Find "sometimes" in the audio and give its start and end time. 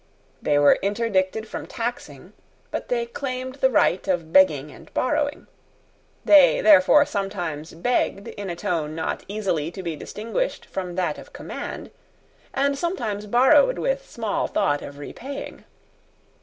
7.05-7.73, 12.75-13.27